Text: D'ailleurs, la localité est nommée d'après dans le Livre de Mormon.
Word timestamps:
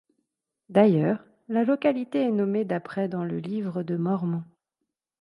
D'ailleurs, 0.69 1.23
la 1.47 1.63
localité 1.63 2.21
est 2.21 2.31
nommée 2.31 2.65
d'après 2.65 3.07
dans 3.07 3.23
le 3.23 3.37
Livre 3.37 3.83
de 3.83 3.97
Mormon. 3.97 4.43